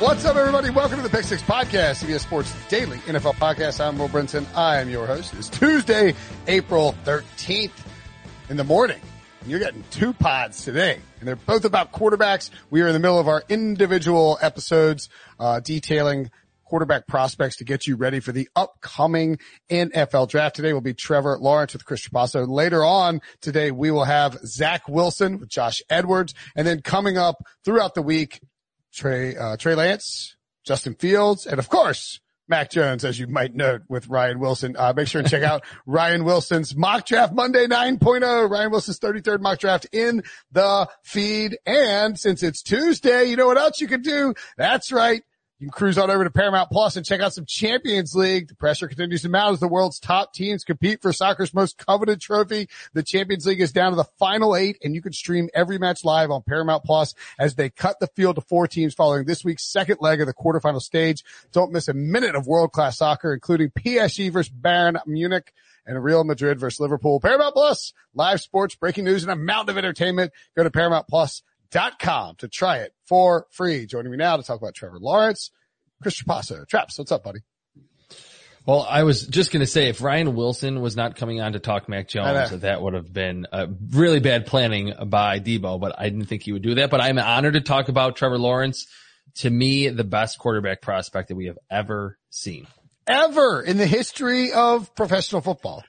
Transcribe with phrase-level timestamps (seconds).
[0.00, 0.70] What's up, everybody?
[0.70, 3.84] Welcome to the Pick Six Podcast, CBS Sports Daily NFL Podcast.
[3.84, 4.46] I'm Will Brinson.
[4.56, 5.34] I am your host.
[5.34, 6.14] It's Tuesday,
[6.46, 7.70] April 13th
[8.48, 8.98] in the morning.
[9.44, 12.48] You're getting two pods today, and they're both about quarterbacks.
[12.70, 16.30] We are in the middle of our individual episodes uh, detailing
[16.64, 20.56] quarterback prospects to get you ready for the upcoming NFL draft.
[20.56, 22.48] Today will be Trevor Lawrence with Chris Trapasso.
[22.48, 26.32] Later on today, we will have Zach Wilson with Josh Edwards.
[26.56, 28.40] And then coming up throughout the week,
[28.92, 33.82] Trey, uh, Trey Lance, Justin Fields, and of course, Mac Jones, as you might note
[33.88, 34.74] with Ryan Wilson.
[34.76, 38.50] Uh, make sure and check out Ryan Wilson's mock draft Monday 9.0.
[38.50, 41.56] Ryan Wilson's 33rd mock draft in the feed.
[41.64, 44.34] And since it's Tuesday, you know what else you can do?
[44.56, 45.22] That's right.
[45.60, 48.48] You can cruise on over to Paramount Plus and check out some Champions League.
[48.48, 52.18] The pressure continues to mount as the world's top teams compete for soccer's most coveted
[52.18, 52.70] trophy.
[52.94, 56.02] The Champions League is down to the final eight and you can stream every match
[56.02, 59.70] live on Paramount Plus as they cut the field to four teams following this week's
[59.70, 61.22] second leg of the quarterfinal stage.
[61.52, 65.52] Don't miss a minute of world-class soccer, including PSG versus Bayern Munich
[65.84, 67.20] and Real Madrid versus Liverpool.
[67.20, 70.32] Paramount Plus, live sports, breaking news, and a mountain of entertainment.
[70.56, 73.86] Go to Paramount Plus dot com to try it for free.
[73.86, 75.50] Joining me now to talk about Trevor Lawrence,
[76.02, 76.66] Chris Trapasso.
[76.66, 77.40] Traps, what's up, buddy?
[78.66, 81.58] Well, I was just going to say if Ryan Wilson was not coming on to
[81.58, 86.10] talk Mac Jones, that would have been a really bad planning by Debo, but I
[86.10, 86.90] didn't think he would do that.
[86.90, 88.86] But I'm honored to talk about Trevor Lawrence.
[89.36, 92.66] To me, the best quarterback prospect that we have ever seen.
[93.06, 95.82] Ever in the history of professional football.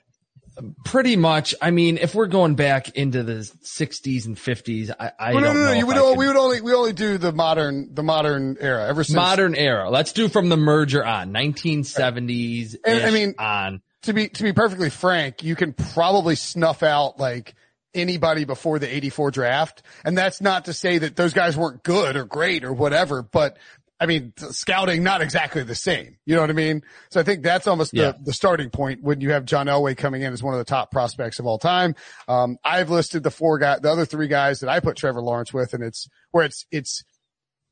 [0.84, 1.54] Pretty much.
[1.62, 5.54] I mean, if we're going back into the 60s and 50s, I, I Well, don't
[5.54, 5.72] no, no, no.
[5.72, 5.78] know.
[5.78, 9.02] You would, all- we would only, we only do the modern, the modern era ever
[9.02, 9.16] since.
[9.16, 9.88] modern era.
[9.90, 12.76] Let's do from the merger on 1970s.
[12.84, 17.18] And, I mean- on to be, to be perfectly frank, you can probably snuff out
[17.18, 17.54] like
[17.94, 19.82] anybody before the 84 draft.
[20.04, 23.58] And that's not to say that those guys weren't good or great or whatever, but
[24.02, 26.16] I mean, scouting, not exactly the same.
[26.26, 26.82] You know what I mean?
[27.10, 28.12] So I think that's almost Yeah.
[28.12, 30.64] the, the starting point when you have John Elway coming in as one of the
[30.64, 31.94] top prospects of all time.
[32.26, 35.52] Um, I've listed the four guys, the other three guys that I put Trevor Lawrence
[35.52, 37.04] with, and it's where it's, it's,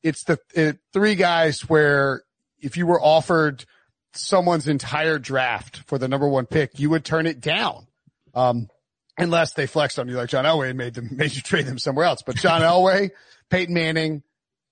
[0.03, 2.23] it's the it, three guys where
[2.59, 3.65] if you were offered
[4.13, 7.87] someone's entire draft for the number one pick, you would turn it down.
[8.33, 8.69] Um,
[9.17, 11.77] unless they flexed on you like John Elway and made them, made you trade them
[11.77, 12.21] somewhere else.
[12.25, 13.11] But John Elway,
[13.49, 14.23] Peyton Manning,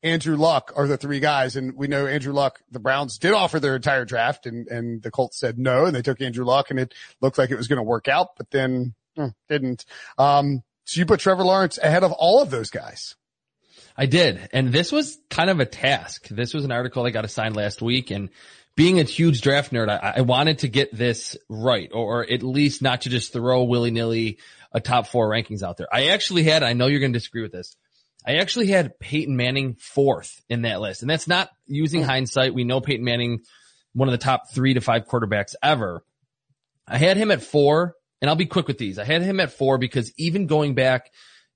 [0.01, 1.55] Andrew Luck are the three guys.
[1.55, 5.11] And we know Andrew Luck, the Browns did offer their entire draft and, and the
[5.11, 7.77] Colts said no and they took Andrew Luck and it looked like it was going
[7.77, 9.85] to work out, but then hmm, didn't.
[10.17, 13.15] Um, so you put Trevor Lawrence ahead of all of those guys.
[13.97, 14.49] I did.
[14.53, 16.27] And this was kind of a task.
[16.29, 18.29] This was an article I got assigned last week and
[18.75, 22.43] being a huge draft nerd, I, I wanted to get this right or, or at
[22.43, 24.37] least not to just throw willy nilly
[24.71, 25.87] a top four rankings out there.
[25.91, 27.75] I actually had, I know you're going to disagree with this.
[28.25, 32.07] I actually had Peyton Manning fourth in that list and that's not using hmm.
[32.07, 32.53] hindsight.
[32.53, 33.39] We know Peyton Manning,
[33.93, 36.03] one of the top three to five quarterbacks ever.
[36.87, 38.99] I had him at four and I'll be quick with these.
[38.99, 41.11] I had him at four because even going back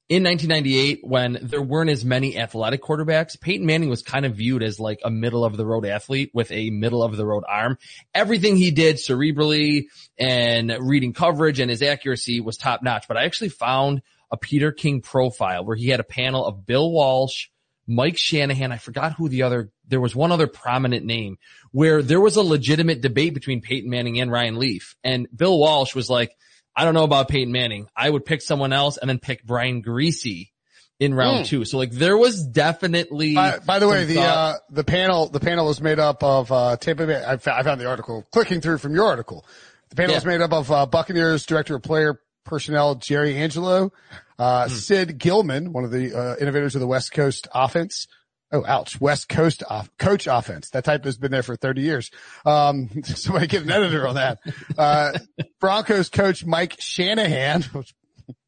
[0.10, 4.62] in 1998 when there weren't as many athletic quarterbacks, Peyton Manning was kind of viewed
[4.62, 7.77] as like a middle of the road athlete with a middle of the road arm.
[8.13, 9.86] Everything he did cerebrally
[10.18, 13.07] and reading coverage and his accuracy was top notch.
[13.07, 14.01] But I actually found
[14.33, 17.50] a Peter King profile where he had a panel of Bill Walsh,
[17.85, 18.71] Mike Shanahan.
[18.71, 21.38] I forgot who the other, there was one other prominent name
[21.71, 24.95] where there was a legitimate debate between Peyton Manning and Ryan Leaf.
[25.03, 26.35] And Bill Walsh was like,
[26.75, 27.88] I don't know about Peyton Manning.
[27.95, 30.50] I would pick someone else and then pick Brian Griese
[31.00, 31.47] in round mm.
[31.47, 31.63] two.
[31.65, 33.35] So like there was definitely.
[33.35, 36.77] By, by the way, the uh, the panel the panel was made up of uh,
[36.77, 37.24] Tampa Bay.
[37.24, 39.45] I, I found the article clicking through from your article.
[39.89, 40.18] The panel yeah.
[40.18, 43.91] was made up of uh, Buccaneers director of player personnel Jerry Angelo,
[44.39, 44.69] uh, mm.
[44.69, 48.07] Sid Gilman, one of the uh, innovators of the West Coast offense.
[48.53, 49.01] Oh, ouch.
[49.01, 50.69] West Coast off, coach offense.
[50.69, 52.12] That type has been there for 30 years.
[52.45, 54.39] Um, somebody get an editor on that.
[54.77, 55.18] Uh,
[55.59, 57.95] Broncos coach Mike Shanahan, which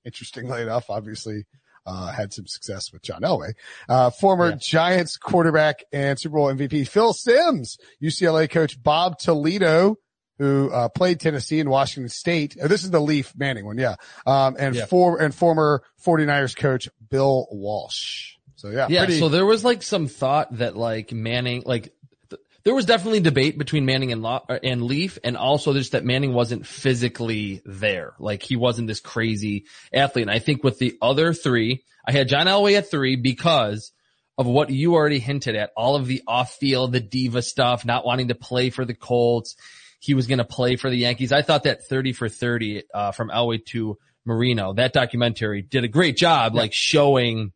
[0.06, 1.46] interestingly enough, obviously,
[1.88, 3.54] uh, had some success with John Elway.
[3.90, 4.58] Uh, former yeah.
[4.60, 9.98] Giants quarterback and Super Bowl MVP Phil Simms, UCLA coach Bob Toledo,
[10.38, 12.58] who uh, played Tennessee and Washington State.
[12.62, 13.96] Oh, this is the Leaf Manning one, yeah.
[14.26, 14.86] Um, and yeah.
[14.86, 18.36] for and former 49ers coach Bill Walsh.
[18.56, 19.06] So yeah, yeah.
[19.06, 21.94] Pretty- so there was like some thought that like Manning, like
[22.30, 25.94] th- there was definitely debate between Manning and Lo- uh, and Leaf, and also just
[25.94, 28.14] that Manning wasn't physically there.
[28.20, 30.24] Like he wasn't this crazy athlete.
[30.24, 33.92] And I think with the other three, I had John Elway at three because
[34.38, 38.06] of what you already hinted at, all of the off field, the diva stuff, not
[38.06, 39.56] wanting to play for the Colts
[40.06, 41.32] he was going to play for the Yankees.
[41.32, 45.88] I thought that 30 for 30, uh, from Elway to Marino, that documentary did a
[45.88, 47.52] great job, like showing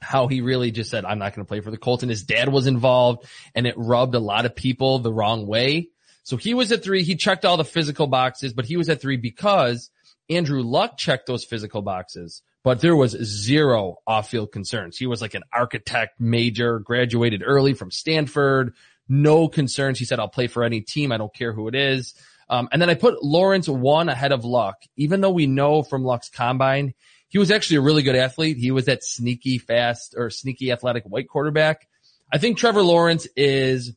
[0.00, 2.24] how he really just said, I'm not going to play for the Colts and his
[2.24, 3.24] dad was involved
[3.54, 5.90] and it rubbed a lot of people the wrong way.
[6.24, 7.04] So he was at three.
[7.04, 9.88] He checked all the physical boxes, but he was at three because
[10.28, 14.98] Andrew Luck checked those physical boxes, but there was zero off field concerns.
[14.98, 18.74] He was like an architect major, graduated early from Stanford,
[19.08, 19.98] no concerns.
[19.98, 21.12] He said, I'll play for any team.
[21.12, 22.14] I don't care who it is.
[22.48, 26.04] Um, and then I put Lawrence one ahead of Luck, even though we know from
[26.04, 26.94] Luck's combine,
[27.28, 28.56] he was actually a really good athlete.
[28.56, 31.88] He was that sneaky fast or sneaky athletic white quarterback.
[32.32, 33.94] I think Trevor Lawrence is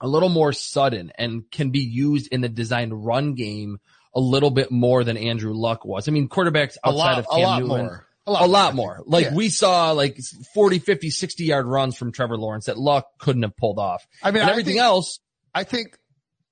[0.00, 3.78] a little more sudden and can be used in the designed run game
[4.14, 6.08] a little bit more than Andrew Luck was.
[6.08, 7.86] I mean, quarterbacks outside lot, of Cam Newton.
[7.86, 8.06] More.
[8.26, 9.02] A lot, a lot more.
[9.06, 9.34] Like yeah.
[9.34, 10.18] we saw like
[10.52, 14.06] 40, 50, 60 yard runs from Trevor Lawrence that Luck couldn't have pulled off.
[14.22, 15.20] I mean, and everything think, else.
[15.54, 15.96] I think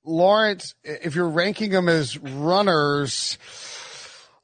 [0.04, 3.38] Lawrence, if you're ranking them as runners,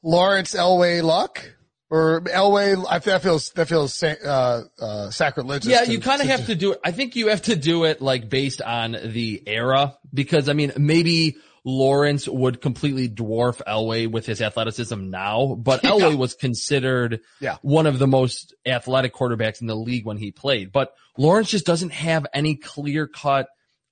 [0.03, 1.49] Lawrence, Elway, Luck,
[1.89, 5.69] or Elway, I, that feels that feels uh, uh, sacrilegious.
[5.69, 6.79] Yeah, to, you kind of have to do it.
[6.83, 10.71] I think you have to do it like based on the era because I mean
[10.77, 15.91] maybe Lawrence would completely dwarf Elway with his athleticism now, but yeah.
[15.91, 17.57] Elway was considered yeah.
[17.61, 20.71] one of the most athletic quarterbacks in the league when he played.
[20.71, 23.47] But Lawrence just doesn't have any clear cut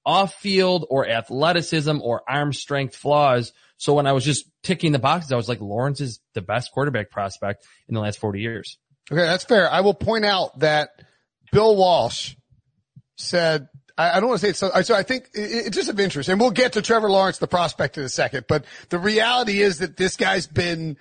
[0.05, 3.53] off field or athleticism or arm strength flaws.
[3.77, 6.71] So when I was just ticking the boxes, I was like, Lawrence is the best
[6.71, 8.77] quarterback prospect in the last 40 years.
[9.11, 9.21] Okay.
[9.21, 9.69] That's fair.
[9.69, 10.89] I will point out that
[11.51, 12.35] Bill Walsh
[13.17, 13.67] said
[13.99, 15.99] I, I don't want to say it's so, so I think it, it's just of
[15.99, 19.61] interest and we'll get to Trevor Lawrence, the prospect in a second, but the reality
[19.61, 20.97] is that this guy's been,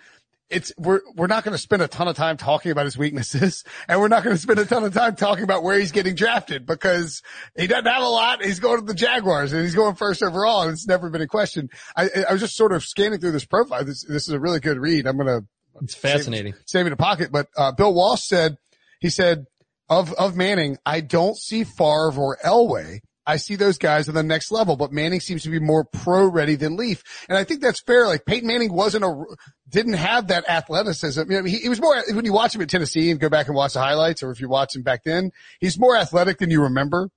[0.50, 3.65] it's we're we're not going to spend a ton of time talking about his weaknesses,
[3.89, 6.15] and we're not going to spend a ton of time talking about where he's getting
[6.15, 7.23] drafted because
[7.55, 8.43] he doesn't have a lot.
[8.43, 11.27] He's going to the Jaguars, and he's going first overall, and it's never been a
[11.27, 11.69] question.
[11.94, 13.85] I, I was just sort of scanning through this profile.
[13.85, 15.06] This this is a really good read.
[15.06, 15.43] I'm gonna.
[15.83, 16.55] It's fascinating.
[16.55, 18.56] Save, save in a pocket, but uh, Bill Walsh said
[19.01, 19.44] he said
[19.88, 23.00] of, of Manning, I don't see Favre or Elway.
[23.29, 26.26] I see those guys on the next level, but Manning seems to be more pro
[26.26, 27.02] ready than Leaf.
[27.29, 28.06] And I think that's fair.
[28.06, 29.25] Like Peyton Manning wasn't a,
[29.69, 31.20] didn't have that athleticism.
[31.20, 33.46] I mean, he, he, was more, when you watch him at Tennessee and go back
[33.46, 35.31] and watch the highlights, or if you watch him back then,
[35.61, 37.11] he's more athletic than you remember.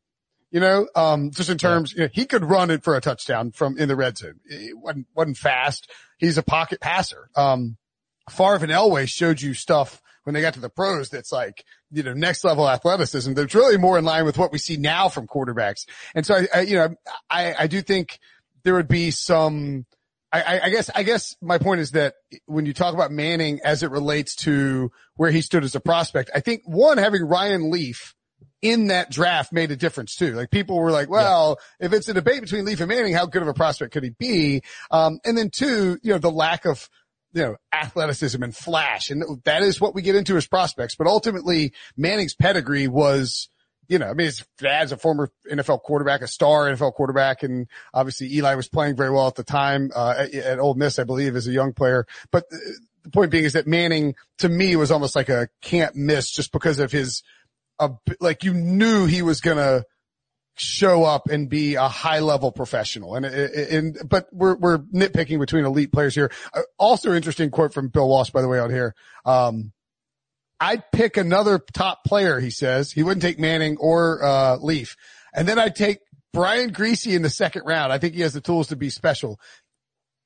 [0.51, 3.51] You know, um, just in terms, you know, he could run it for a touchdown
[3.51, 4.41] from in the red zone.
[4.43, 5.89] It wasn't, wasn't fast.
[6.17, 7.29] He's a pocket passer.
[7.37, 7.77] Um,
[8.29, 12.03] Favre and Elway showed you stuff when they got to the pros that's like, you
[12.03, 15.27] know, next level athleticism that's really more in line with what we see now from
[15.27, 15.85] quarterbacks.
[16.13, 16.95] And so I, I you know,
[17.29, 18.19] I, I do think
[18.63, 19.85] there would be some,
[20.31, 22.13] I, I, guess, I guess my point is that
[22.45, 26.31] when you talk about Manning as it relates to where he stood as a prospect,
[26.33, 28.15] I think one, having Ryan Leaf
[28.61, 30.33] in that draft made a difference too.
[30.33, 31.87] Like people were like, well, yeah.
[31.87, 34.11] if it's a debate between Leaf and Manning, how good of a prospect could he
[34.11, 34.61] be?
[34.91, 36.87] Um, and then two, you know, the lack of,
[37.33, 39.09] you know, athleticism and flash.
[39.09, 40.95] And that is what we get into as prospects.
[40.95, 43.49] But ultimately, Manning's pedigree was,
[43.87, 47.43] you know, I mean, his dad's a former NFL quarterback, a star NFL quarterback.
[47.43, 50.99] And obviously Eli was playing very well at the time, uh, at, at Ole Miss,
[50.99, 52.05] I believe, as a young player.
[52.31, 56.29] But the point being is that Manning to me was almost like a can't miss
[56.31, 57.23] just because of his,
[57.79, 59.85] uh, like you knew he was to,
[60.55, 63.15] show up and be a high level professional.
[63.15, 66.31] And, and, but we're, we're nitpicking between elite players here.
[66.53, 68.93] Uh, also interesting quote from Bill Walsh, by the way, on here.
[69.25, 69.71] Um,
[70.59, 72.91] I'd pick another top player, he says.
[72.91, 74.95] He wouldn't take Manning or, uh, Leaf.
[75.33, 75.99] And then I'd take
[76.33, 77.91] Brian Griese in the second round.
[77.91, 79.39] I think he has the tools to be special.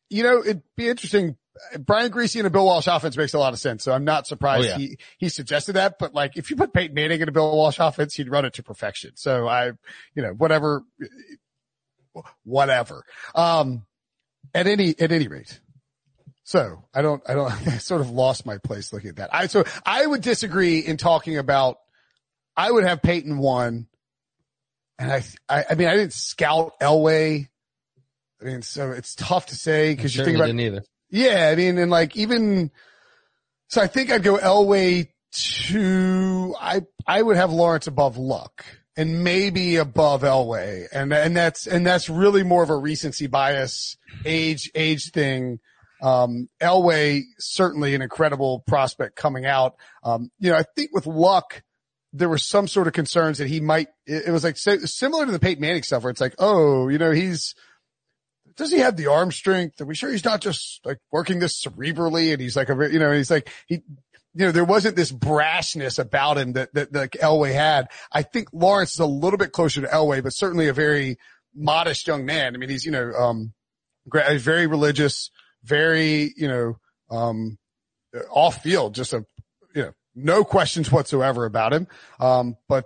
[0.09, 1.37] You know, it'd be interesting.
[1.79, 3.83] Brian Griese in a Bill Walsh offense makes a lot of sense.
[3.83, 4.77] So I'm not surprised Oh, yeah.
[4.77, 5.97] he, he suggested that.
[5.99, 8.53] But like, if you put Peyton Manning in a Bill Walsh offense, he'd run it
[8.55, 9.11] to perfection.
[9.15, 9.67] So I,
[10.13, 10.83] you know, whatever,
[12.43, 13.03] whatever.
[13.33, 13.85] Um,
[14.53, 15.59] at any, at any rate.
[16.43, 19.29] So I don't, I don't, I sort of lost my place looking at that.
[19.33, 21.77] I, so I would disagree in talking about,
[22.55, 23.87] I would have Peyton one.
[24.97, 27.49] And I, I, I mean, I didn't scout Elway.
[28.41, 30.83] I mean, so it's tough to say because you think about, didn't either.
[31.15, 32.71] Yeah, I mean, and like even,
[33.69, 38.65] so I think I'd go Elway to, I, I would have Lawrence above Luck
[38.97, 40.87] and maybe above Elway.
[40.91, 45.59] And, and that's, and that's really more of a recency bias, age, age thing.
[46.01, 49.75] Um, Elway, certainly an incredible prospect coming out.
[50.03, 51.63] Um, you know, I think with Luck,
[52.11, 55.39] there were some sort of concerns that he might, it, was like similar to the
[55.39, 57.55] Peyton Manning stuff where it's like, oh, you know, he's,
[58.57, 59.81] does he have the arm strength?
[59.81, 62.31] Are we sure he's not just like working this cerebrally?
[62.31, 63.75] And he's like a, you know, he's like, he,
[64.33, 67.89] you know, there wasn't this brashness about him that, that, that Elway had.
[68.11, 71.17] I think Lawrence is a little bit closer to Elway, but certainly a very
[71.53, 72.55] modest young man.
[72.55, 73.53] I mean, he's, you know, um,
[74.05, 75.31] very religious,
[75.63, 76.77] very, you know,
[77.09, 77.57] um,
[78.29, 79.25] off field, just a,
[79.73, 81.87] you know, no questions whatsoever about him.
[82.19, 82.85] Um, but,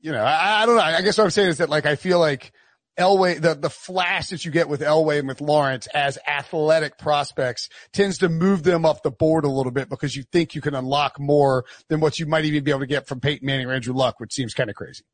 [0.00, 0.82] you know, I, I don't know.
[0.82, 2.52] I guess what I'm saying is that like, I feel like,
[2.98, 7.68] Elway, the, the flash that you get with Elway and with Lawrence as athletic prospects
[7.92, 10.74] tends to move them up the board a little bit because you think you can
[10.74, 13.72] unlock more than what you might even be able to get from Peyton Manning or
[13.72, 15.04] Andrew Luck, which seems kind of crazy.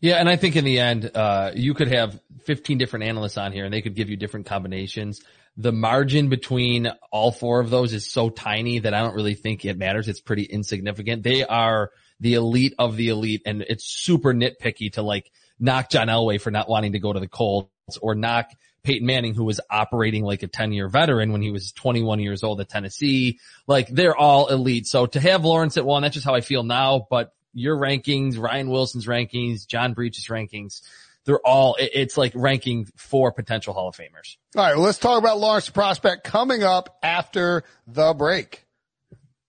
[0.00, 3.52] Yeah, and I think in the end, uh, you could have 15 different analysts on
[3.52, 5.22] here and they could give you different combinations.
[5.56, 9.64] The margin between all four of those is so tiny that I don't really think
[9.64, 10.08] it matters.
[10.08, 11.22] It's pretty insignificant.
[11.22, 16.08] They are the elite of the elite and it's super nitpicky to like knock John
[16.08, 17.68] Elway for not wanting to go to the Colts
[18.00, 18.50] or knock
[18.82, 22.42] Peyton Manning, who was operating like a 10 year veteran when he was 21 years
[22.42, 23.38] old at Tennessee.
[23.66, 24.86] Like they're all elite.
[24.86, 28.38] So to have Lawrence at one, that's just how I feel now, but your rankings,
[28.38, 30.82] Ryan Wilson's rankings, John Breech's rankings,
[31.24, 34.36] they're all, it's like ranking four potential Hall of Famers.
[34.56, 34.74] All right.
[34.74, 38.66] Well, let's talk about Lawrence the prospect coming up after the break.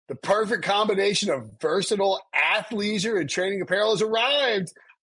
[0.08, 4.74] The perfect combination of versatile athleisure and training apparel has arrived.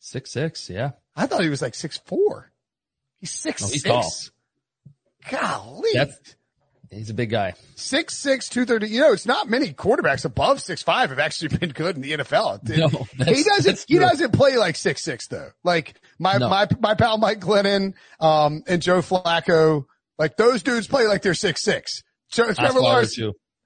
[0.00, 0.68] Six, six.
[0.68, 0.92] Yeah.
[1.14, 2.50] I thought he was like six four.
[3.20, 4.30] He's six No, he's six.
[5.30, 5.90] Golly.
[5.92, 6.18] That's,
[6.90, 7.52] he's a big guy.
[7.76, 8.88] Six six two thirty.
[8.88, 12.12] You know, it's not many quarterbacks above six five have actually been good in the
[12.12, 12.60] NFL.
[13.18, 13.84] No, he doesn't.
[13.86, 15.50] He doesn't play like six six though.
[15.62, 16.48] Like my No.
[16.48, 19.84] my my pal Mike Glennon, um, and Joe Flacco.
[20.18, 22.02] Like those dudes play like they're six six.
[22.32, 23.18] Trevor Lawrence.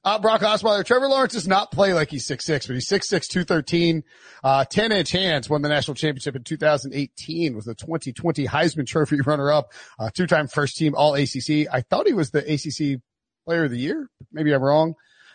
[0.04, 0.84] Uh, Brock Osweiler.
[0.84, 4.04] Trevor Lawrence does not play like he's six six, but he's six six two thirteen.
[4.42, 9.20] Uh, ten inch hands won the national championship in 2018 with the 2020 Heisman Trophy
[9.26, 11.66] runner up, uh, two time first team All ACC.
[11.72, 13.00] I thought he was the ACC
[13.44, 14.08] Player of the Year.
[14.32, 14.94] Maybe I'm wrong.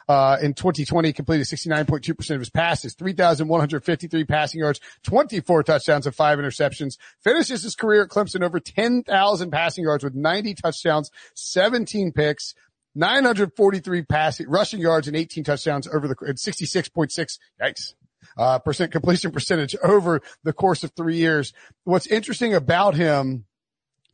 [0.10, 6.40] Uh, in 2020, completed 69.2% of his passes, 3,153 passing yards, 24 touchdowns and five
[6.40, 6.98] interceptions.
[7.24, 12.56] Finishes his career at Clemson over 10,000 passing yards with 90 touchdowns, 17 picks,
[12.96, 17.93] 943 passing, rushing yards and 18 touchdowns over the, and 66.6, yikes,
[18.38, 21.53] uh, percent completion percentage over the course of three years.
[21.84, 23.46] What's interesting about him,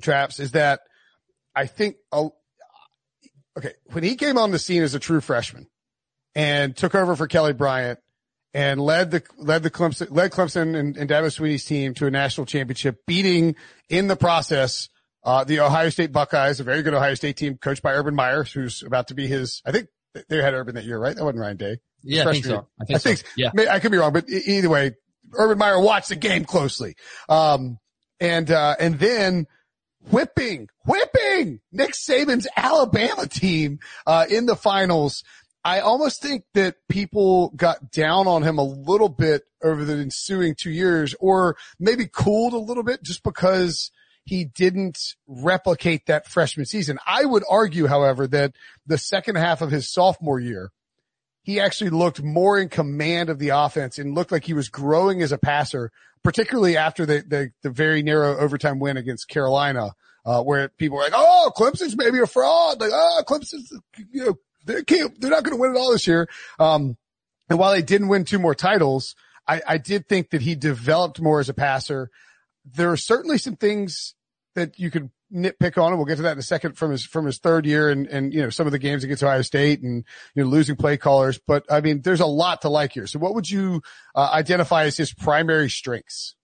[0.01, 0.81] Traps, is that
[1.55, 2.29] I think, uh,
[3.57, 5.67] okay, when he came on the scene as a true freshman
[6.35, 7.99] and took over for Kelly Bryant
[8.53, 12.11] and led the, led the Clemson, led Clemson and, and Dabo Swinney's team to a
[12.11, 13.55] national championship, beating
[13.89, 14.89] in the process,
[15.25, 18.43] uh, the Ohio State Buckeyes, a very good Ohio State team coached by Urban Meyer,
[18.43, 19.87] who's about to be his, I think
[20.29, 21.15] they had Urban that year, right?
[21.15, 21.77] That wasn't Ryan Day.
[22.03, 22.67] Yeah, I think so.
[22.79, 23.25] I think, I think, so.
[23.35, 23.49] Yeah.
[23.71, 24.95] I could be wrong, but either way,
[25.33, 26.95] Urban Meyer watched the game closely.
[27.27, 27.79] Um,
[28.19, 29.47] and, uh, and then
[30.11, 35.23] whipping, whipping Nick Saban's Alabama team, uh, in the finals.
[35.63, 40.53] I almost think that people got down on him a little bit over the ensuing
[40.53, 43.89] two years or maybe cooled a little bit just because
[44.25, 46.97] he didn't replicate that freshman season.
[47.05, 48.53] I would argue, however, that
[48.85, 50.71] the second half of his sophomore year,
[51.43, 55.21] he actually looked more in command of the offense and looked like he was growing
[55.21, 55.91] as a passer,
[56.23, 59.91] particularly after the, the, the very narrow overtime win against Carolina,
[60.25, 62.81] uh, where people were like, Oh, Clemson's maybe a fraud.
[62.81, 63.71] Like, oh, Clemson's,
[64.11, 66.27] you know, they can't, they're not going to win it all this year.
[66.59, 66.97] Um,
[67.47, 69.13] and while they didn't win two more titles,
[69.47, 72.09] I, I did think that he developed more as a passer.
[72.65, 74.14] There are certainly some things
[74.55, 77.05] that you could nitpick on, and we'll get to that in a second from his
[77.05, 79.81] from his third year and and you know some of the games against Ohio State
[79.81, 81.39] and you know losing play callers.
[81.39, 83.07] But I mean, there's a lot to like here.
[83.07, 83.81] So, what would you
[84.15, 86.35] uh, identify as his primary strengths?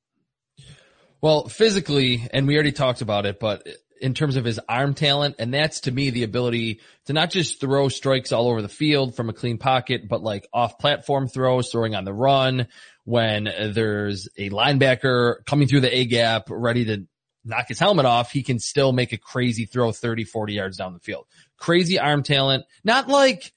[1.22, 3.68] Well, physically, and we already talked about it, but
[4.02, 5.36] in terms of his arm talent.
[5.40, 9.16] And that's to me the ability to not just throw strikes all over the field
[9.16, 12.68] from a clean pocket, but like off platform throws, throwing on the run
[13.06, 17.08] when there's a linebacker coming through the A gap ready to
[17.44, 18.32] knock his helmet off.
[18.32, 21.26] He can still make a crazy throw 30, 40 yards down the field.
[21.58, 22.66] Crazy arm talent.
[22.84, 23.54] Not like,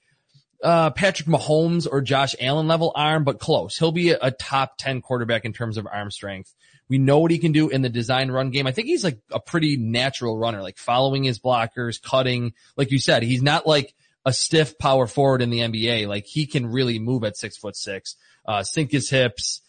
[0.63, 3.77] uh, Patrick Mahomes or Josh Allen level arm, but close.
[3.77, 6.53] He'll be a, top 10 quarterback in terms of arm strength.
[6.89, 8.67] We know what he can do in the design run game.
[8.67, 12.53] I think he's like a pretty natural runner, like following his blockers, cutting.
[12.77, 13.93] Like you said, he's not like
[14.25, 16.07] a stiff power forward in the NBA.
[16.07, 18.15] Like he can really move at six foot six,
[18.45, 19.61] uh, sink his hips,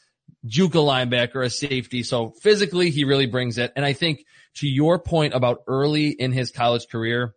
[0.46, 2.02] juke a linebacker, a safety.
[2.02, 3.72] So physically, he really brings it.
[3.76, 4.24] And I think
[4.56, 7.34] to your point about early in his college career,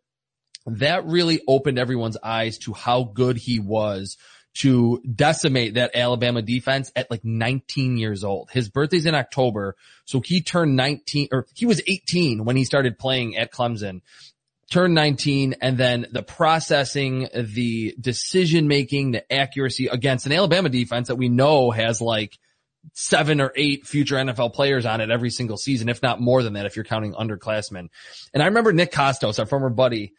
[0.65, 4.17] that really opened everyone's eyes to how good he was
[4.55, 8.49] to decimate that Alabama defense at like 19 years old.
[8.51, 9.75] His birthday's in October.
[10.05, 14.01] So he turned 19 or he was 18 when he started playing at Clemson
[14.69, 21.07] turned 19 and then the processing, the decision making, the accuracy against an Alabama defense
[21.07, 22.37] that we know has like
[22.93, 26.53] seven or eight future NFL players on it every single season, if not more than
[26.53, 27.89] that, if you're counting underclassmen.
[28.33, 30.13] And I remember Nick Kostos, our former buddy,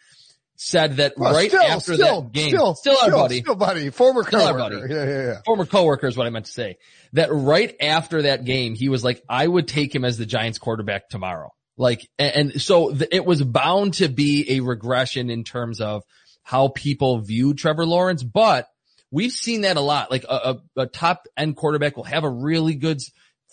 [0.57, 3.89] said that well, right still, after still, that game, still, still, our buddy, still buddy,
[3.89, 4.95] former still coworker, buddy.
[4.95, 5.41] Yeah, yeah, yeah.
[5.47, 6.77] Former coworker is what I meant to say.
[7.15, 10.59] That right after that game, he was like, I would take him as the Giants
[10.59, 11.55] quarterback tomorrow.
[11.79, 16.03] Like, and, and so the, it was bound to be a regression in terms of
[16.43, 18.69] how people view Trevor Lawrence, but
[19.11, 20.11] we've seen that a lot.
[20.11, 20.35] Like a,
[20.77, 23.01] a, a top end quarterback will have a really good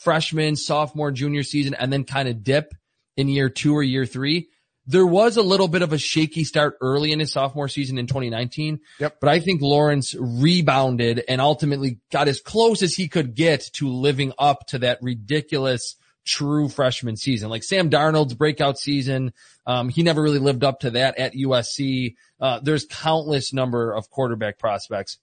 [0.01, 2.73] freshman, sophomore, junior season and then kind of dip
[3.15, 4.49] in year two or year three
[4.87, 8.07] there was a little bit of a shaky start early in his sophomore season in
[8.07, 8.79] 2019.
[8.99, 9.17] Yep.
[9.19, 13.89] But I think Lawrence rebounded and ultimately got as close as he could get to
[13.89, 17.49] living up to that ridiculous true freshman season.
[17.49, 19.33] Like Sam Darnold's breakout season,
[19.65, 22.15] um, he never really lived up to that at USC.
[22.39, 25.17] Uh, there's countless number of quarterback prospects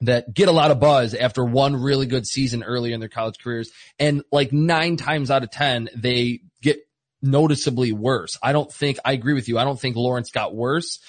[0.00, 3.38] that get a lot of buzz after one really good season early in their college
[3.38, 3.70] careers.
[3.98, 6.78] And like nine times out of 10, they get
[7.20, 8.38] noticeably worse.
[8.42, 9.58] I don't think, I agree with you.
[9.58, 11.00] I don't think Lawrence got worse.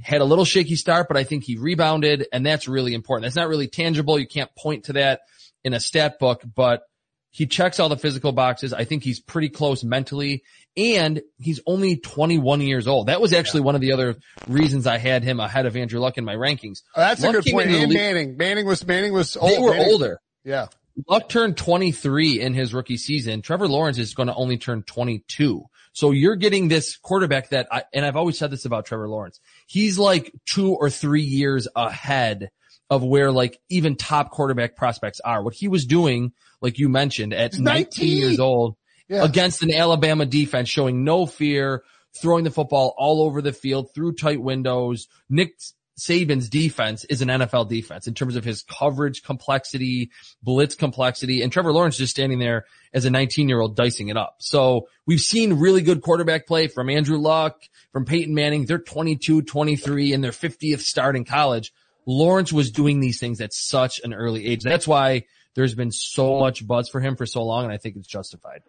[0.00, 3.24] Had a little shaky start, but I think he rebounded and that's really important.
[3.24, 4.18] That's not really tangible.
[4.18, 5.20] You can't point to that
[5.62, 6.82] in a stat book, but
[7.30, 8.72] he checks all the physical boxes.
[8.72, 10.42] I think he's pretty close mentally
[10.76, 13.08] and he's only 21 years old.
[13.08, 14.16] That was actually one of the other
[14.48, 16.78] reasons I had him ahead of Andrew Luck in my rankings.
[16.96, 17.70] Oh, that's Luck a good point.
[17.70, 18.36] And Manning.
[18.36, 19.50] Manning was, Manning was old.
[19.50, 20.20] They were Manning, older.
[20.44, 20.66] Yeah.
[21.08, 23.42] Luck turned 23 in his rookie season.
[23.42, 25.64] Trevor Lawrence is going to only turn 22.
[25.94, 29.40] So you're getting this quarterback that I, and I've always said this about Trevor Lawrence.
[29.66, 32.50] He's like two or three years ahead
[32.88, 35.42] of where like even top quarterback prospects are.
[35.42, 38.76] What he was doing, like you mentioned at 19, 19 years old
[39.08, 39.24] yeah.
[39.24, 41.82] against an Alabama defense showing no fear,
[42.20, 45.08] throwing the football all over the field through tight windows.
[45.28, 45.54] Nick
[45.98, 50.10] Saban's defense is an NFL defense in terms of his coverage complexity,
[50.42, 54.16] blitz complexity, and Trevor Lawrence just standing there as a 19 year old dicing it
[54.16, 54.36] up.
[54.38, 57.62] So we've seen really good quarterback play from Andrew Luck,
[57.92, 58.64] from Peyton Manning.
[58.64, 61.72] They're 22, 23 in their 50th start in college.
[62.06, 64.62] Lawrence was doing these things at such an early age.
[64.62, 67.96] That's why there's been so much buzz for him for so long, and I think
[67.96, 68.62] it's justified.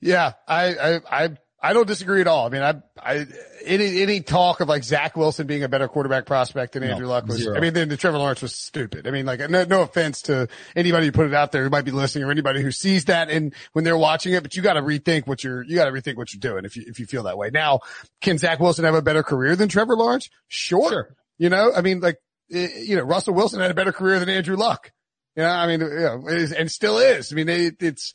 [0.00, 2.46] Yeah, I, I, I I don't disagree at all.
[2.46, 3.26] I mean, I, I,
[3.66, 7.12] any, any talk of like Zach Wilson being a better quarterback prospect than Andrew no,
[7.12, 7.54] Luck was, zero.
[7.54, 9.06] I mean, then the Trevor Lawrence was stupid.
[9.06, 11.84] I mean, like, no, no offense to anybody who put it out there who might
[11.84, 14.74] be listening or anybody who sees that and when they're watching it, but you got
[14.74, 17.04] to rethink what you're, you got to rethink what you're doing if you, if you
[17.04, 17.50] feel that way.
[17.52, 17.80] Now,
[18.22, 20.30] can Zach Wilson have a better career than Trevor Lawrence?
[20.48, 20.88] Sure.
[20.88, 21.16] sure.
[21.36, 22.16] You know, I mean, like,
[22.50, 24.92] eh, you know, Russell Wilson had a better career than Andrew Luck.
[25.36, 27.32] You know, I mean, you know, and still is.
[27.32, 28.14] I mean, it, it's,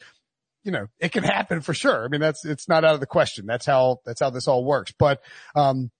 [0.65, 2.03] you know, it can happen for sure.
[2.03, 3.45] I mean, that's, it's not out of the question.
[3.45, 4.91] That's how, that's how this all works.
[4.97, 5.21] But,
[5.55, 5.91] um,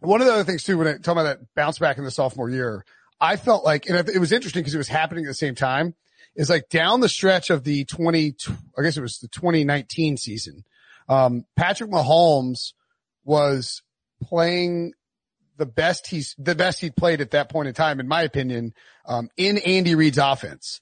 [0.00, 2.10] one of the other things too, when I talk about that bounce back in the
[2.10, 2.84] sophomore year,
[3.20, 5.94] I felt like, and it was interesting because it was happening at the same time.
[6.36, 8.36] Is like down the stretch of the 20,
[8.78, 10.64] I guess it was the 2019 season.
[11.08, 12.72] Um, Patrick Mahomes
[13.24, 13.82] was
[14.22, 14.92] playing
[15.56, 18.74] the best he's, the best he'd played at that point in time, in my opinion,
[19.06, 20.80] um, in Andy Reid's offense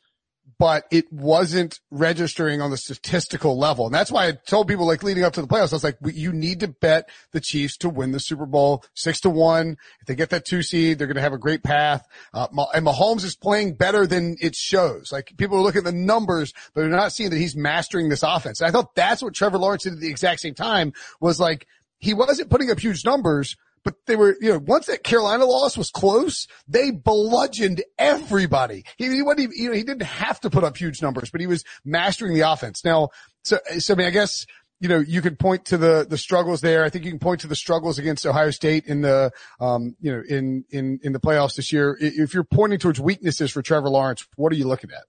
[0.59, 3.87] but it wasn't registering on the statistical level.
[3.87, 5.99] And that's why I told people like leading up to the playoffs, I was like,
[6.05, 9.77] you need to bet the Chiefs to win the Super Bowl six to one.
[10.01, 12.07] If they get that two seed, they're going to have a great path.
[12.35, 15.13] Uh, and Mahomes is playing better than it shows.
[15.13, 18.25] Like people are looking at the numbers, but they're not seeing that he's mastering this
[18.25, 18.61] offense.
[18.61, 21.67] And I thought that's what Trevor Lawrence did at the exact same time was like,
[22.01, 25.77] he wasn't putting up huge numbers, but they were, you know, once that Carolina loss
[25.77, 28.85] was close, they bludgeoned everybody.
[28.97, 31.41] He, he wasn't even, you know, he didn't have to put up huge numbers, but
[31.41, 32.85] he was mastering the offense.
[32.85, 33.11] Now,
[33.43, 34.47] so, so I mean, I guess,
[34.81, 36.85] you know, you could point to the, the struggles there.
[36.85, 40.13] I think you can point to the struggles against Ohio State in the, um, you
[40.13, 41.97] know, in, in, in the playoffs this year.
[42.01, 45.05] If you're pointing towards weaknesses for Trevor Lawrence, what are you looking at?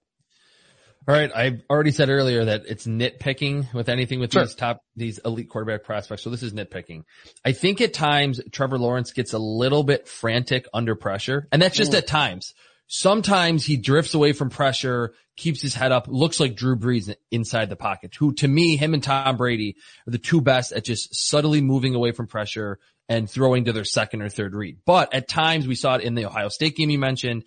[1.08, 1.30] All right.
[1.34, 4.44] I already said earlier that it's nitpicking with anything with sure.
[4.44, 6.22] these top, these elite quarterback prospects.
[6.22, 7.04] So this is nitpicking.
[7.44, 11.76] I think at times Trevor Lawrence gets a little bit frantic under pressure and that's
[11.76, 11.98] just Ooh.
[11.98, 12.54] at times.
[12.86, 17.70] Sometimes he drifts away from pressure, keeps his head up, looks like Drew Brees inside
[17.70, 21.14] the pocket, who to me, him and Tom Brady are the two best at just
[21.14, 24.78] subtly moving away from pressure and throwing to their second or third read.
[24.84, 27.44] But at times we saw it in the Ohio State game you mentioned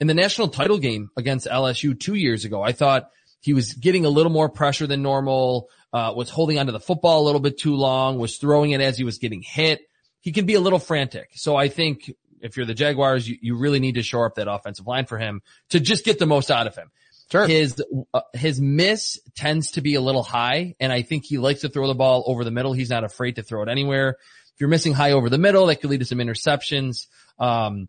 [0.00, 4.04] in the national title game against LSU two years ago, I thought he was getting
[4.04, 7.58] a little more pressure than normal, uh, was holding onto the football a little bit
[7.58, 9.80] too long, was throwing it as he was getting hit.
[10.20, 11.30] He can be a little frantic.
[11.34, 14.50] So I think if you're the Jaguars, you, you really need to shore up that
[14.50, 16.90] offensive line for him to just get the most out of him.
[17.30, 17.46] Sure.
[17.46, 17.82] His,
[18.14, 21.68] uh, his miss tends to be a little high and I think he likes to
[21.68, 22.72] throw the ball over the middle.
[22.72, 24.16] He's not afraid to throw it anywhere.
[24.54, 27.06] If you're missing high over the middle, that could lead to some interceptions.
[27.38, 27.88] Um,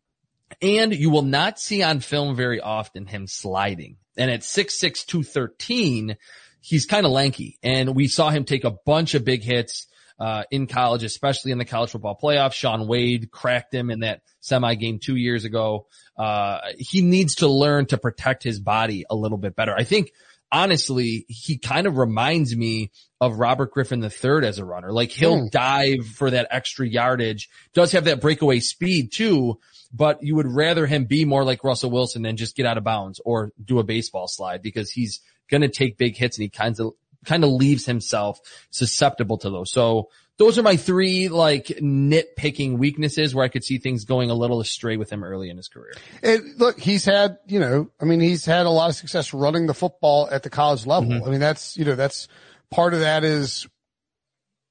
[0.61, 3.97] and you will not see on film very often him sliding.
[4.17, 6.17] And at 6'6", 213,
[6.61, 7.57] he's kind of lanky.
[7.61, 9.87] And we saw him take a bunch of big hits
[10.19, 12.53] uh, in college, especially in the college football playoffs.
[12.53, 15.87] Shaun Wade cracked him in that semi game two years ago.
[16.17, 19.73] Uh, he needs to learn to protect his body a little bit better.
[19.75, 20.11] I think
[20.51, 24.91] honestly, he kind of reminds me of Robert Griffin III as a runner.
[24.91, 25.51] Like he'll mm.
[25.51, 29.59] dive for that extra yardage, does have that breakaway speed too,
[29.93, 32.83] but you would rather him be more like Russell Wilson than just get out of
[32.83, 36.49] bounds or do a baseball slide because he's going to take big hits and he
[36.49, 36.93] kind of,
[37.25, 39.71] kind of leaves himself susceptible to those.
[39.71, 44.35] So those are my three like nitpicking weaknesses where I could see things going a
[44.35, 45.93] little astray with him early in his career.
[46.21, 49.65] And look, he's had, you know, I mean, he's had a lot of success running
[49.65, 51.09] the football at the college level.
[51.09, 51.27] Mm-hmm.
[51.27, 52.27] I mean, that's, you know, that's
[52.69, 53.67] part of that is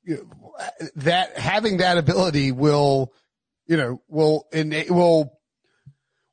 [0.04, 0.54] you know,
[0.96, 3.12] that having that ability will,
[3.66, 5.36] you know, will, and it will,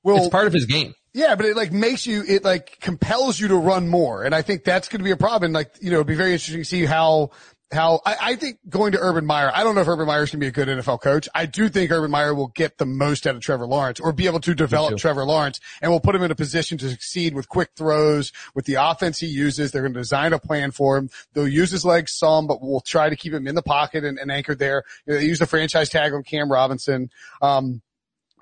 [0.03, 0.17] will.
[0.17, 0.93] It's part of his game.
[1.13, 4.23] Yeah, but it like makes you, it like compels you to run more.
[4.23, 5.45] And I think that's going to be a problem.
[5.45, 7.29] And like, you know, it'd be very interesting to see how,
[7.71, 10.31] how I, I think going to Urban Meyer, I don't know if Urban Meyer is
[10.31, 11.29] going to be a good NFL coach.
[11.35, 14.25] I do think Urban Meyer will get the most out of Trevor Lawrence or be
[14.25, 17.47] able to develop Trevor Lawrence and will put him in a position to succeed with
[17.47, 19.71] quick throws, with the offense he uses.
[19.71, 21.09] They're going to design a plan for him.
[21.33, 24.17] They'll use his legs some, but we'll try to keep him in the pocket and,
[24.17, 24.83] and anchored there.
[25.05, 27.11] You know, they use the franchise tag on Cam Robinson.
[27.41, 27.81] Um,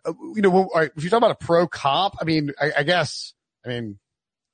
[0.05, 3.33] you know, if you talk about a pro comp, I mean, I, I guess,
[3.65, 3.99] I mean,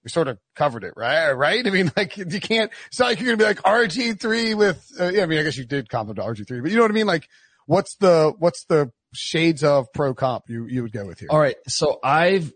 [0.03, 1.31] we sort of covered it, right?
[1.31, 1.65] Right?
[1.65, 2.71] I mean, like you can't.
[2.87, 4.89] It's not like you're gonna be like RG three with.
[4.99, 6.83] Uh, yeah, I mean, I guess you did comp to RG three, but you know
[6.83, 7.07] what I mean?
[7.07, 7.27] Like,
[7.65, 11.29] what's the what's the shades of pro comp you you would go with here?
[11.29, 12.53] All right, so I've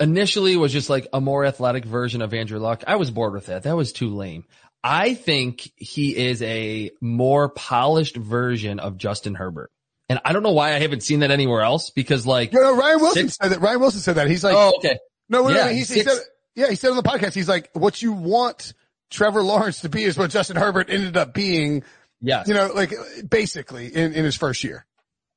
[0.00, 2.84] initially was just like a more athletic version of Andrew Luck.
[2.86, 3.62] I was bored with that.
[3.62, 4.44] That was too lame.
[4.82, 9.70] I think he is a more polished version of Justin Herbert.
[10.08, 12.76] And I don't know why I haven't seen that anywhere else because like you know,
[12.76, 13.60] Ryan Wilson six, said that.
[13.60, 14.28] Ryan Wilson said that.
[14.28, 14.98] He's like, oh, okay.
[15.28, 16.18] No, yeah, he, he said,
[16.54, 18.74] yeah, he said on the podcast, he's like, what you want
[19.10, 21.82] Trevor Lawrence to be is what Justin Herbert ended up being.
[22.20, 22.44] Yeah.
[22.46, 22.92] You know, like
[23.28, 24.86] basically in, in his first year.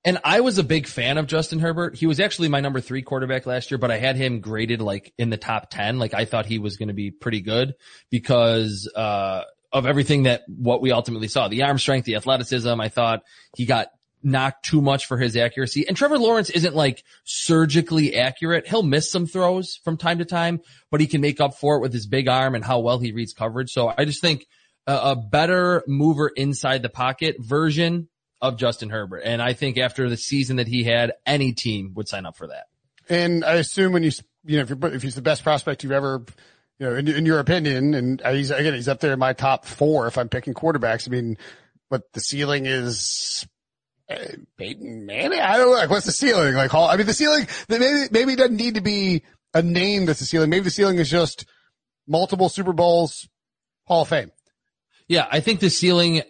[0.03, 1.95] And I was a big fan of Justin Herbert.
[1.95, 5.13] He was actually my number three quarterback last year, but I had him graded like
[5.17, 5.99] in the top 10.
[5.99, 7.73] Like I thought he was going to be pretty good
[8.09, 12.79] because, uh, of everything that what we ultimately saw, the arm strength, the athleticism.
[12.79, 13.23] I thought
[13.55, 13.89] he got
[14.23, 15.87] knocked too much for his accuracy.
[15.87, 18.67] And Trevor Lawrence isn't like surgically accurate.
[18.67, 20.59] He'll miss some throws from time to time,
[20.91, 23.11] but he can make up for it with his big arm and how well he
[23.11, 23.71] reads coverage.
[23.71, 24.45] So I just think
[24.85, 28.09] a, a better mover inside the pocket version
[28.41, 29.21] of Justin Herbert.
[29.23, 32.47] And I think after the season that he had, any team would sign up for
[32.47, 32.65] that.
[33.09, 34.11] And I assume when you,
[34.45, 36.25] you know, if, you're, if he's the best prospect you've ever,
[36.79, 39.65] you know, in, in your opinion, and he's, again, he's up there in my top
[39.65, 41.07] four if I'm picking quarterbacks.
[41.07, 41.37] I mean,
[41.89, 43.47] but the ceiling is
[44.57, 45.39] Peyton Manning.
[45.39, 45.77] I don't know.
[45.77, 46.53] Like, what's the ceiling?
[46.53, 46.87] Like, Hall.
[46.87, 47.47] I mean, the ceiling.
[47.69, 50.49] Maybe maybe it doesn't need to be a name that's the ceiling.
[50.49, 51.45] Maybe the ceiling is just
[52.07, 53.27] multiple Super Bowls,
[53.85, 54.31] Hall of Fame.
[55.07, 56.21] Yeah, I think the ceiling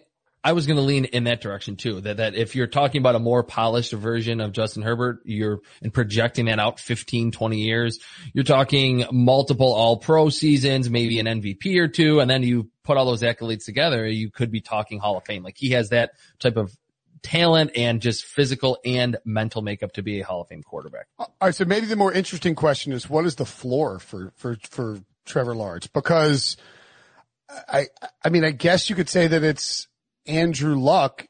[0.42, 2.00] I was going to lean in that direction too.
[2.00, 5.92] That that if you're talking about a more polished version of Justin Herbert, you're and
[5.92, 7.98] projecting that out 15, 20 years,
[8.32, 12.96] you're talking multiple all pro seasons, maybe an MVP or two, and then you put
[12.96, 15.42] all those accolades together, you could be talking Hall of Fame.
[15.42, 16.74] Like he has that type of
[17.22, 21.06] talent and just physical and mental makeup to be a Hall of Fame quarterback.
[21.18, 21.54] All right.
[21.54, 25.54] So maybe the more interesting question is what is the floor for, for, for Trevor
[25.54, 25.86] Lawrence?
[25.86, 26.56] Because
[27.68, 27.86] I,
[28.24, 29.88] I mean, I guess you could say that it's
[30.26, 31.26] Andrew Luck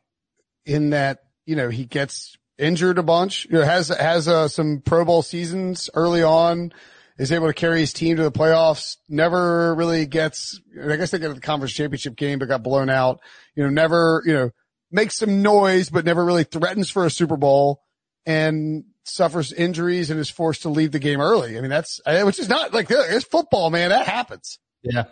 [0.67, 4.83] in that, you know, he gets injured a bunch, you know, has, has uh, some
[4.85, 6.73] Pro Bowl seasons early on,
[7.19, 11.19] is able to carry his team to the playoffs, never really gets, I guess they
[11.19, 13.21] got the conference championship game, but got blown out,
[13.55, 14.51] you know, never, you know,
[14.91, 17.83] makes some noise, but never really threatens for a Super Bowl
[18.27, 21.57] and suffers injuries and is forced to leave the game early.
[21.57, 23.91] I mean, that's, which is not like, it's football, man.
[23.91, 24.59] That happens.
[24.83, 25.05] Yeah.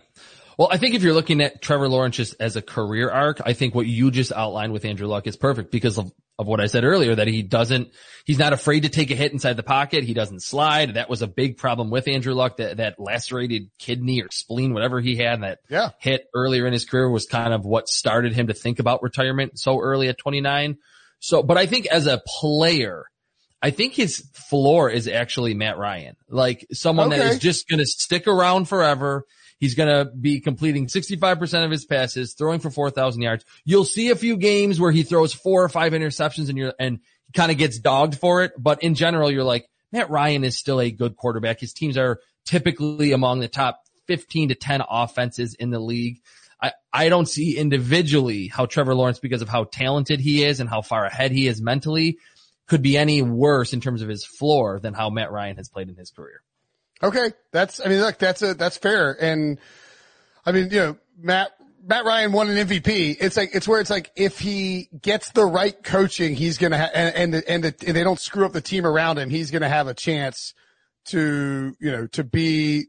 [0.59, 3.53] Well, I think if you're looking at Trevor Lawrence just as a career arc, I
[3.53, 6.67] think what you just outlined with Andrew Luck is perfect because of, of what I
[6.67, 7.91] said earlier, that he doesn't,
[8.25, 10.05] he's not afraid to take a hit inside the pocket.
[10.05, 10.95] He doesn't slide.
[10.95, 14.99] That was a big problem with Andrew Luck, that, that lacerated kidney or spleen, whatever
[14.99, 15.91] he had, that yeah.
[15.99, 19.59] hit earlier in his career was kind of what started him to think about retirement
[19.59, 20.79] so early at 29.
[21.19, 23.05] So, but I think as a player,
[23.61, 27.19] I think his floor is actually Matt Ryan, like someone okay.
[27.19, 29.25] that is just going to stick around forever
[29.59, 33.45] He's going to be completing 65% of his passes, throwing for 4,000 yards.
[33.65, 37.01] You'll see a few games where he throws four or five interceptions and you're, and
[37.35, 38.53] kind of gets dogged for it.
[38.59, 41.61] But in general, you're like, Matt Ryan is still a good quarterback.
[41.61, 46.21] His teams are typically among the top 15 to 10 offenses in the league.
[46.63, 50.69] I, I don't see individually how Trevor Lawrence, because of how talented he is and
[50.69, 52.19] how far ahead he is mentally,
[52.67, 55.89] could be any worse in terms of his floor than how Matt Ryan has played
[55.89, 56.43] in his career.
[57.03, 57.33] Okay.
[57.53, 59.13] That's, I mean, look, that's a, that's fair.
[59.21, 59.59] And
[60.45, 61.53] I mean, you know, Matt,
[61.85, 63.17] Matt Ryan won an MVP.
[63.21, 66.91] It's like, it's where it's like, if he gets the right coaching, he's to have,
[66.93, 69.69] and, and, and, the, and they don't screw up the team around him, he's to
[69.69, 70.53] have a chance
[71.07, 72.87] to, you know, to be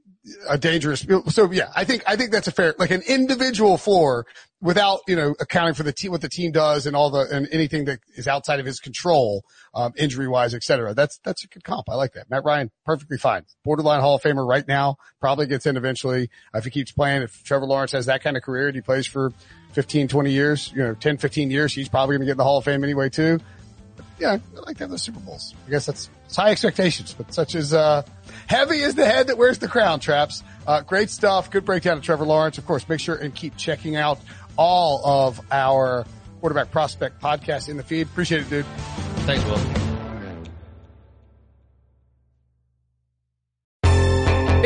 [0.50, 1.06] a dangerous.
[1.30, 4.26] So yeah, I think, I think that's a fair, like an individual floor
[4.62, 7.48] without, you know, accounting for the team, what the team does and all the, and
[7.52, 9.44] anything that is outside of his control,
[9.76, 10.94] um, injury wise, et cetera.
[10.94, 11.88] That's, that's a good comp.
[11.90, 12.30] I like that.
[12.30, 13.44] Matt Ryan, perfectly fine.
[13.64, 16.30] Borderline Hall of Famer right now, probably gets in eventually.
[16.54, 19.06] If he keeps playing, if Trevor Lawrence has that kind of career and he plays
[19.06, 19.32] for
[19.74, 22.44] 15, 20 years, you know, 10, 15 years, he's probably going to get in the
[22.44, 23.40] Hall of Fame anyway too.
[24.20, 25.54] Yeah, I like to have those Super Bowls.
[25.68, 28.02] I guess that's, high expectations, but such as, uh,
[28.48, 30.44] heavy is the head that wears the crown traps.
[30.66, 31.52] Uh, great stuff.
[31.52, 32.58] Good breakdown of Trevor Lawrence.
[32.58, 34.20] Of course, make sure and keep checking out
[34.58, 36.06] all of our
[36.40, 38.08] quarterback prospect podcast in the feed.
[38.08, 38.66] Appreciate it, dude.
[39.26, 39.87] Thanks, Will.